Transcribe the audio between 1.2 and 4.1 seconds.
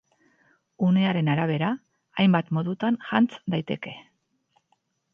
arabera, hainbat modutan jantz daiteke.